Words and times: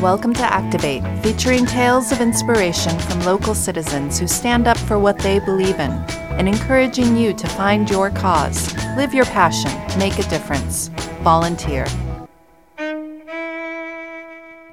Welcome 0.00 0.34
to 0.34 0.42
Activate, 0.42 1.04
featuring 1.22 1.66
tales 1.66 2.10
of 2.10 2.20
inspiration 2.20 2.98
from 2.98 3.20
local 3.20 3.54
citizens 3.54 4.18
who 4.18 4.26
stand 4.26 4.66
up 4.66 4.76
for 4.76 4.98
what 4.98 5.20
they 5.20 5.38
believe 5.38 5.78
in 5.78 5.92
and 5.92 6.48
encouraging 6.48 7.16
you 7.16 7.32
to 7.34 7.46
find 7.50 7.88
your 7.88 8.10
cause, 8.10 8.74
live 8.96 9.14
your 9.14 9.26
passion, 9.26 9.70
make 9.96 10.18
a 10.18 10.28
difference. 10.28 10.88
Volunteer. 11.22 11.86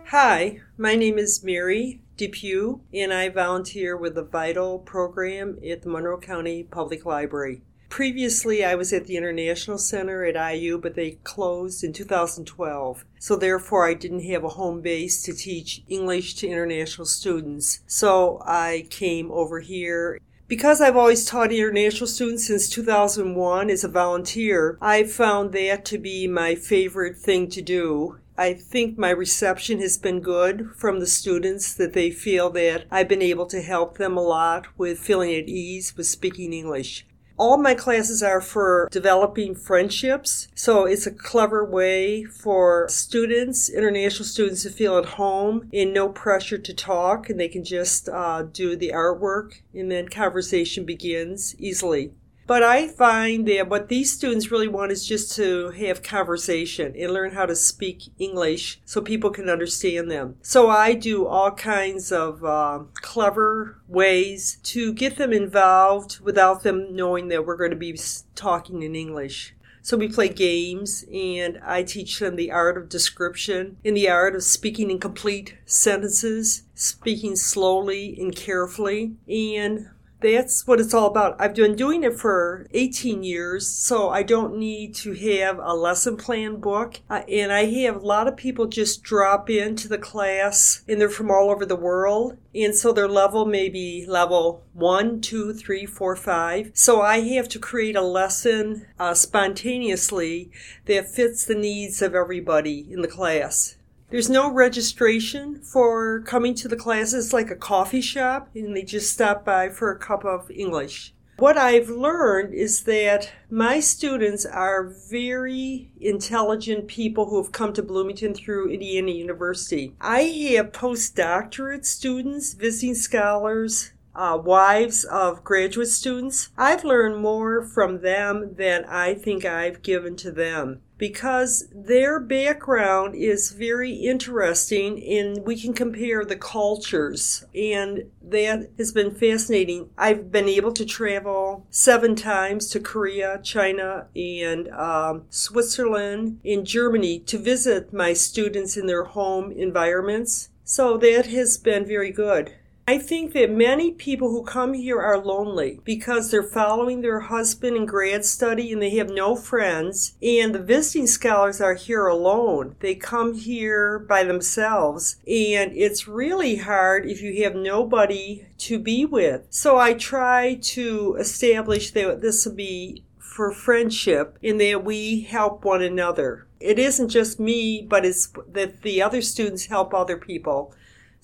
Hi, 0.08 0.62
my 0.76 0.96
name 0.96 1.20
is 1.20 1.44
Mary 1.44 2.02
DePew, 2.18 2.80
and 2.96 3.14
I 3.14 3.30
volunteer 3.30 3.96
with 3.96 4.16
the 4.16 4.24
Vital 4.24 4.80
program 4.80 5.60
at 5.70 5.84
the 5.84 5.90
Monroe 5.90 6.20
County 6.20 6.64
Public 6.64 7.06
Library. 7.06 7.62
Previously, 7.90 8.66
I 8.66 8.76
was 8.76 8.92
at 8.92 9.06
the 9.06 9.18
International 9.18 9.78
Center 9.78 10.26
at 10.26 10.56
IU, 10.56 10.78
but 10.78 10.96
they 10.96 11.12
closed 11.24 11.84
in 11.84 11.94
2012. 11.94 13.06
So, 13.18 13.36
therefore, 13.36 13.88
I 13.88 13.94
didn't 13.94 14.26
have 14.26 14.44
a 14.44 14.50
home 14.50 14.82
base 14.82 15.24
to 15.24 15.34
teach 15.34 15.84
English 15.88 16.36
to 16.36 16.48
international 16.48 17.06
students. 17.06 17.80
So, 17.88 18.42
I 18.46 18.88
came 18.90 19.32
over 19.32 19.62
here. 19.62 20.20
Because 20.48 20.80
I've 20.80 20.96
always 20.96 21.26
taught 21.26 21.52
international 21.52 22.08
students 22.08 22.48
since 22.48 22.70
2001 22.70 23.70
as 23.70 23.84
a 23.84 23.90
volunteer, 23.90 24.78
I've 24.82 25.12
found 25.12 25.52
that 25.54 25.84
to 25.86 25.98
be 25.98 26.28
my 26.28 26.56
favorite 26.56 27.18
thing 27.18 27.50
to 27.50 27.62
do. 27.62 28.20
I 28.38 28.54
think 28.54 28.98
my 28.98 29.10
reception 29.10 29.80
has 29.80 29.98
been 29.98 30.20
good 30.20 30.70
from 30.76 31.00
the 31.00 31.08
students 31.08 31.74
that 31.74 31.94
they 31.94 32.12
feel 32.12 32.52
that 32.52 32.86
I've 32.92 33.08
been 33.08 33.24
able 33.24 33.48
to 33.48 33.62
help 33.62 33.98
them 33.98 34.16
a 34.16 34.22
lot 34.22 34.68
with 34.78 35.00
feeling 35.00 35.34
at 35.34 35.50
ease 35.50 35.98
with 35.98 36.06
speaking 36.06 36.54
English. 36.54 37.06
All 37.38 37.58
my 37.58 37.76
classes 37.76 38.24
are 38.24 38.42
for 38.42 38.90
developing 38.92 39.54
friendships. 39.54 40.48
So 40.56 40.86
it's 40.86 41.06
a 41.06 41.12
clever 41.12 41.64
way 41.64 42.24
for 42.24 42.88
students, 42.90 43.70
international 43.70 44.26
students, 44.26 44.64
to 44.64 44.72
feel 44.72 44.98
at 44.98 45.06
home 45.06 45.70
and 45.72 45.94
no 45.94 46.10
pressure 46.10 46.58
to 46.58 46.74
talk, 46.74 47.30
and 47.30 47.40
they 47.40 47.48
can 47.48 47.64
just 47.64 48.10
uh, 48.10 48.42
do 48.42 48.76
the 48.76 48.90
artwork, 48.90 49.62
and 49.74 49.92
then 49.92 50.10
conversation 50.10 50.84
begins 50.84 51.56
easily. 51.60 52.12
But 52.48 52.64
I 52.64 52.88
find 52.88 53.46
that 53.50 53.68
what 53.68 53.90
these 53.90 54.14
students 54.14 54.50
really 54.50 54.70
want 54.70 54.94
is 54.94 55.06
just 55.06 55.36
to 55.36 55.72
have 55.72 56.02
conversation 56.02 56.96
and 56.98 57.12
learn 57.12 57.34
how 57.34 57.46
to 57.46 57.56
speak 57.56 58.04
English 58.18 58.80
so 58.86 59.02
people 59.02 59.32
can 59.32 59.50
understand 59.50 60.10
them. 60.10 60.38
So 60.42 60.70
I 60.70 60.94
do 60.94 61.28
all 61.28 61.52
kinds 61.52 62.10
of 62.14 62.46
uh, 62.46 62.84
clever 62.94 63.82
ways 63.90 64.60
to 64.64 64.94
get 64.94 65.18
them 65.18 65.34
involved 65.34 66.22
without 66.22 66.64
them 66.64 66.96
knowing 66.96 67.28
that 67.28 67.46
we're 67.46 67.58
going 67.58 67.72
to 67.72 67.76
be 67.76 68.00
talking 68.34 68.82
in 68.82 68.96
English. 68.96 69.54
So 69.82 69.96
we 69.96 70.08
play 70.08 70.30
games 70.30 71.06
and 71.14 71.60
I 71.66 71.84
teach 71.84 72.20
them 72.20 72.36
the 72.36 72.52
art 72.52 72.78
of 72.78 72.90
description 72.90 73.78
and 73.86 73.96
the 73.96 74.10
art 74.10 74.36
of 74.36 74.44
speaking 74.44 74.90
in 74.90 75.00
complete 75.00 75.56
sentences, 75.66 76.64
speaking 76.76 77.36
slowly 77.38 78.18
and 78.20 78.36
carefully. 78.36 79.16
And 79.30 79.90
that's 80.20 80.66
what 80.66 80.80
it's 80.80 80.94
all 80.94 81.08
about. 81.08 81.36
I've 81.40 81.54
been 81.54 81.76
doing 81.76 82.04
it 82.04 82.20
for 82.20 82.68
18 82.72 83.24
years, 83.24 83.68
so 83.68 84.10
I 84.10 84.24
don't 84.24 84.58
need 84.58 84.96
to 84.96 85.14
have 85.14 85.60
a 85.60 85.76
lesson 85.76 86.18
plan 86.18 86.58
book. 86.58 87.02
Uh, 87.10 87.22
and 87.30 87.52
I 87.52 87.66
have 87.66 87.98
a 87.98 88.06
lot 88.06 88.28
of 88.28 88.36
people 88.36 88.66
just 88.66 89.04
drop 89.04 89.50
into 89.50 89.88
the 89.88 89.98
class, 89.98 90.84
and 90.88 91.00
they're 91.00 91.10
from 91.10 91.30
all 91.30 91.52
over 91.52 91.66
the 91.66 91.76
world. 91.76 92.38
And 92.56 92.76
so 92.76 92.92
their 92.92 93.08
level 93.08 93.46
may 93.46 93.70
be 93.70 94.06
level 94.08 94.64
one, 94.74 95.22
two, 95.22 95.54
three, 95.54 95.86
four, 95.86 96.16
five. 96.16 96.72
So 96.74 97.02
I 97.02 97.20
have 97.36 97.48
to 97.50 97.60
create 97.60 97.96
a 97.96 98.02
lesson 98.02 98.88
uh, 99.00 99.14
spontaneously 99.14 100.52
that 100.86 101.10
fits 101.10 101.46
the 101.46 101.56
needs 101.56 102.02
of 102.02 102.16
everybody 102.16 102.88
in 102.90 103.02
the 103.02 103.08
class. 103.08 103.78
There's 104.10 104.30
no 104.30 104.50
registration 104.50 105.60
for 105.60 106.22
coming 106.22 106.56
to 106.56 106.70
the 106.70 106.78
classes 106.78 107.34
like 107.34 107.52
a 107.52 107.56
coffee 107.56 108.00
shop, 108.00 108.48
and 108.56 108.74
they 108.74 108.84
just 108.84 109.12
stop 109.12 109.44
by 109.44 109.68
for 109.68 109.92
a 109.92 110.00
cup 110.00 110.24
of 110.24 110.50
English. 110.50 111.14
What 111.40 111.58
I've 111.58 111.90
learned 111.90 112.54
is 112.54 112.84
that 112.84 113.30
my 113.50 113.82
students 113.82 114.46
are 114.46 114.88
very 114.88 115.92
intelligent 116.00 116.88
people 116.88 117.30
who 117.30 117.44
have 117.44 117.52
come 117.52 117.74
to 117.74 117.84
Bloomington 117.84 118.34
through 118.34 118.72
Indiana 118.72 119.12
University. 119.12 119.94
I 120.00 120.22
have 120.56 120.72
postdoctorate 120.72 121.86
students, 121.86 122.54
visiting 122.54 122.96
scholars, 122.96 123.92
uh, 124.16 124.40
wives 124.42 125.04
of 125.04 125.44
graduate 125.44 125.90
students. 125.90 126.50
I've 126.58 126.86
learned 126.86 127.22
more 127.22 127.62
from 127.62 128.00
them 128.02 128.56
than 128.56 128.86
I 128.86 129.14
think 129.14 129.44
I've 129.44 129.82
given 129.82 130.16
to 130.16 130.32
them 130.32 130.82
because 130.98 131.68
their 131.74 132.20
background 132.20 133.16
is 133.16 133.52
very 133.52 133.94
interesting 133.94 135.04
and 135.04 135.46
we 135.46 135.60
can 135.60 135.74
compare 135.74 136.26
the 136.26 136.36
cultures 136.36 137.46
and 137.54 138.10
that 138.22 138.70
has 138.78 138.92
been 138.92 139.14
fascinating. 139.14 139.90
I've 139.98 140.32
been 140.32 140.50
able 140.50 140.74
to 140.74 140.86
travel 140.86 141.66
seven 141.70 142.16
times 142.16 142.70
to 142.70 142.80
korea 142.80 143.40
china 143.44 144.08
and 144.16 144.68
um, 144.70 145.24
switzerland 145.30 146.40
and 146.44 146.66
germany 146.66 147.20
to 147.20 147.38
visit 147.38 147.94
my 147.94 148.14
students 148.14 148.78
in 148.78 148.88
their 148.88 149.04
home 149.04 149.52
environments. 149.52 150.50
So 150.64 150.98
that 150.98 151.28
has 151.28 151.58
been 151.58 151.86
very 151.86 152.12
good 152.12 152.54
I 152.90 152.98
think 153.00 153.34
that 153.34 153.52
many 153.52 153.92
people 153.92 154.30
who 154.30 154.44
come 154.44 154.74
here 154.74 155.02
are 155.02 155.18
lonely 155.18 155.82
because 155.84 156.32
they're 156.32 156.42
following 156.42 157.02
their 157.02 157.20
husband 157.20 157.76
in 157.76 157.86
grad 157.86 158.24
study 158.24 158.72
and 158.72 158.82
they 158.82 158.92
have 158.92 159.10
no 159.10 159.36
friends. 159.36 160.16
And 160.24 160.56
the 160.56 160.64
visiting 160.64 161.06
scholars 161.06 161.60
are 161.60 161.74
here 161.74 162.08
alone. 162.08 162.78
They 162.80 162.96
come 162.96 163.34
here 163.34 164.00
by 164.00 164.24
themselves. 164.24 165.18
And 165.28 165.76
it's 165.76 166.08
really 166.08 166.56
hard 166.56 167.06
if 167.06 167.22
you 167.22 167.44
have 167.44 167.56
nobody 167.56 168.46
to 168.60 168.80
be 168.80 169.04
with. 169.04 169.48
So 169.50 169.78
I 169.78 169.94
try 169.94 170.56
to 170.56 171.18
establish 171.20 171.92
that 171.92 172.22
this 172.22 172.46
will 172.46 172.56
be 172.56 173.04
for 173.18 173.52
friendship 173.52 174.38
in 174.42 174.60
that 174.60 174.86
we 174.86 175.24
help 175.24 175.66
one 175.66 175.82
another. 175.82 176.48
It 176.62 176.80
isn't 176.80 177.10
just 177.10 177.38
me, 177.38 177.82
but 177.82 178.06
it's 178.06 178.32
that 178.50 178.82
the 178.82 179.02
other 179.02 179.22
students 179.22 179.66
help 179.66 179.94
other 179.94 180.18
people. 180.18 180.74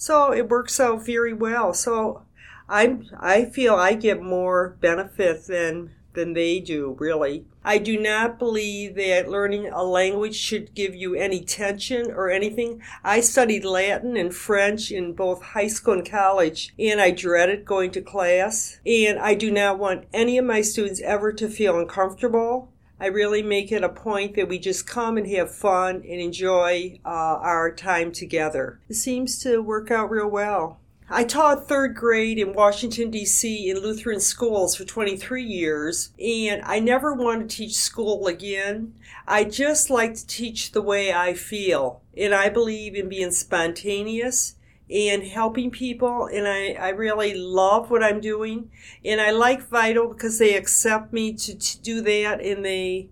So 0.03 0.33
it 0.33 0.49
works 0.49 0.81
out 0.81 1.05
very 1.05 1.31
well. 1.31 1.73
So 1.73 2.23
I 2.67 2.97
I 3.17 3.45
feel 3.45 3.75
I 3.75 3.93
get 3.93 4.21
more 4.21 4.75
benefit 4.81 5.47
than 5.47 5.91
than 6.11 6.33
they 6.33 6.59
do, 6.59 6.97
really. 6.99 7.45
I 7.63 7.77
do 7.77 7.97
not 7.97 8.37
believe 8.37 8.95
that 8.95 9.29
learning 9.29 9.69
a 9.69 9.81
language 9.81 10.35
should 10.35 10.75
give 10.75 10.93
you 10.93 11.15
any 11.15 11.39
tension 11.39 12.11
or 12.11 12.29
anything. 12.29 12.81
I 13.01 13.21
studied 13.21 13.63
Latin 13.63 14.17
and 14.17 14.35
French 14.35 14.91
in 14.91 15.13
both 15.13 15.41
high 15.41 15.67
school 15.67 15.93
and 15.93 16.11
college, 16.11 16.73
and 16.77 16.99
I 16.99 17.11
dreaded 17.11 17.63
going 17.63 17.91
to 17.91 18.01
class. 18.01 18.81
And 18.85 19.17
I 19.17 19.35
do 19.35 19.49
not 19.51 19.79
want 19.79 20.07
any 20.13 20.37
of 20.37 20.43
my 20.43 20.59
students 20.59 20.99
ever 20.99 21.31
to 21.31 21.47
feel 21.47 21.79
uncomfortable 21.79 22.72
I 22.99 23.07
really 23.07 23.43
make 23.43 23.71
it 23.71 23.83
a 23.83 23.89
point 23.89 24.35
that 24.35 24.47
we 24.47 24.59
just 24.59 24.87
come 24.87 25.17
and 25.17 25.27
have 25.27 25.53
fun 25.53 25.95
and 25.95 26.21
enjoy 26.21 26.99
uh, 27.05 27.09
our 27.09 27.71
time 27.71 28.11
together. 28.11 28.79
It 28.89 28.95
seems 28.95 29.39
to 29.43 29.61
work 29.61 29.91
out 29.91 30.09
real 30.09 30.29
well. 30.29 30.79
I 31.09 31.25
taught 31.25 31.67
third 31.67 31.95
grade 31.95 32.39
in 32.39 32.53
Washington, 32.53 33.11
D.C. 33.11 33.69
in 33.69 33.77
Lutheran 33.77 34.19
schools 34.19 34.75
for 34.75 34.85
23 34.85 35.43
years, 35.43 36.09
and 36.19 36.61
I 36.63 36.79
never 36.79 37.13
want 37.13 37.41
to 37.41 37.55
teach 37.55 37.75
school 37.75 38.27
again. 38.27 38.93
I 39.27 39.43
just 39.43 39.89
like 39.89 40.15
to 40.15 40.25
teach 40.25 40.71
the 40.71 40.81
way 40.81 41.13
I 41.13 41.33
feel, 41.33 42.01
and 42.17 42.33
I 42.33 42.49
believe 42.49 42.95
in 42.95 43.09
being 43.09 43.31
spontaneous 43.31 44.55
and 44.93 45.23
helping 45.23 45.71
people 45.71 46.27
and 46.27 46.47
I, 46.47 46.73
I 46.73 46.89
really 46.89 47.33
love 47.33 47.89
what 47.89 48.03
I'm 48.03 48.21
doing 48.21 48.69
and 49.03 49.19
I 49.19 49.31
like 49.31 49.67
Vital 49.67 50.07
because 50.07 50.37
they 50.37 50.55
accept 50.55 51.11
me 51.11 51.33
to, 51.33 51.57
to 51.57 51.81
do 51.81 52.01
that 52.01 52.41
and 52.41 52.63
they 52.63 53.09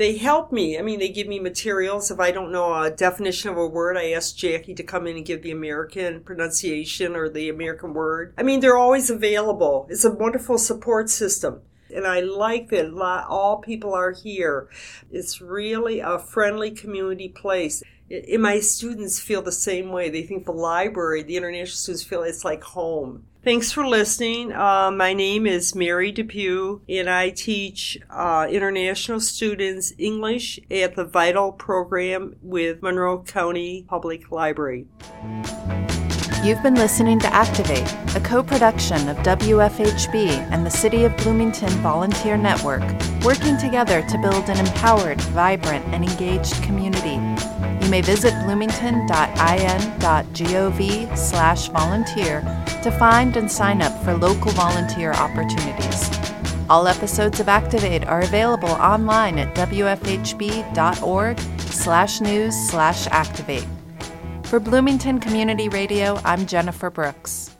they 0.00 0.16
help 0.16 0.50
me. 0.50 0.78
I 0.78 0.82
mean, 0.82 0.98
they 0.98 1.10
give 1.10 1.26
me 1.26 1.38
materials. 1.38 2.10
If 2.10 2.18
I 2.20 2.30
don't 2.30 2.50
know 2.50 2.72
a 2.74 2.90
definition 2.90 3.50
of 3.50 3.58
a 3.58 3.66
word, 3.66 3.98
I 3.98 4.12
ask 4.12 4.34
Jackie 4.34 4.72
to 4.72 4.82
come 4.82 5.06
in 5.06 5.18
and 5.18 5.26
give 5.26 5.42
the 5.42 5.50
American 5.50 6.20
pronunciation 6.20 7.14
or 7.14 7.28
the 7.28 7.50
American 7.50 7.92
word. 7.92 8.32
I 8.38 8.42
mean, 8.42 8.60
they're 8.60 8.78
always 8.78 9.10
available. 9.10 9.86
It's 9.90 10.06
a 10.06 10.10
wonderful 10.10 10.56
support 10.56 11.10
system. 11.10 11.60
And 11.90 12.06
I 12.06 12.20
like 12.20 12.68
that 12.70 12.92
all 13.28 13.58
people 13.58 13.94
are 13.94 14.12
here. 14.12 14.68
It's 15.10 15.40
really 15.40 16.00
a 16.00 16.18
friendly 16.18 16.70
community 16.70 17.28
place 17.28 17.82
and 18.10 18.42
my 18.42 18.60
students 18.60 19.20
feel 19.20 19.42
the 19.42 19.52
same 19.52 19.90
way. 19.90 20.10
They 20.10 20.22
think 20.22 20.44
the 20.44 20.52
library, 20.52 21.22
the 21.22 21.36
international 21.36 21.76
students 21.76 22.02
feel 22.02 22.22
it's 22.22 22.44
like 22.44 22.62
home. 22.62 23.24
Thanks 23.42 23.72
for 23.72 23.86
listening. 23.86 24.52
Uh, 24.52 24.90
my 24.90 25.14
name 25.14 25.46
is 25.46 25.74
Mary 25.74 26.12
DePew, 26.12 26.82
and 26.88 27.08
I 27.08 27.30
teach 27.30 27.98
uh, 28.10 28.46
international 28.50 29.20
students 29.20 29.94
English 29.96 30.60
at 30.70 30.94
the 30.94 31.04
Vital 31.04 31.52
program 31.52 32.36
with 32.42 32.82
Monroe 32.82 33.22
County 33.22 33.86
Public 33.88 34.30
Library. 34.30 34.86
You've 36.42 36.62
been 36.62 36.74
listening 36.74 37.18
to 37.18 37.26
Activate, 37.34 37.86
a 38.16 38.20
co 38.20 38.42
production 38.42 39.10
of 39.10 39.18
WFHB 39.18 40.28
and 40.50 40.64
the 40.64 40.70
City 40.70 41.04
of 41.04 41.14
Bloomington 41.18 41.68
Volunteer 41.82 42.38
Network, 42.38 42.80
working 43.22 43.58
together 43.58 44.00
to 44.08 44.16
build 44.16 44.48
an 44.48 44.58
empowered, 44.58 45.20
vibrant, 45.20 45.84
and 45.88 46.02
engaged 46.02 46.62
community. 46.62 47.20
You 47.84 47.90
may 47.90 48.00
visit 48.00 48.32
bloomington.in.gov 48.46 51.18
slash 51.18 51.68
volunteer 51.68 52.40
to 52.82 52.90
find 52.90 53.36
and 53.36 53.52
sign 53.52 53.82
up 53.82 54.02
for 54.02 54.16
local 54.16 54.52
volunteer 54.52 55.12
opportunities. 55.12 56.08
All 56.70 56.88
episodes 56.88 57.38
of 57.40 57.50
Activate 57.50 58.06
are 58.06 58.22
available 58.22 58.70
online 58.70 59.38
at 59.38 59.54
wfhb.org 59.54 61.38
slash 61.58 62.20
news 62.22 62.54
slash 62.70 63.06
activate. 63.08 63.66
For 64.50 64.58
Bloomington 64.58 65.20
Community 65.20 65.68
Radio, 65.68 66.20
I'm 66.24 66.44
Jennifer 66.44 66.90
Brooks. 66.90 67.56